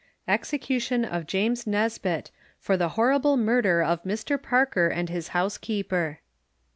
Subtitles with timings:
[0.27, 4.41] EXECUTION OF JAMES NESBETT FOR THE HORRIBLE MURDER OF MR.
[4.41, 6.21] PARKER & HIS HOUSEKEEPER.